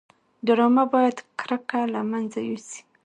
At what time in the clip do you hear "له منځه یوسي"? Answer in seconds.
1.93-2.79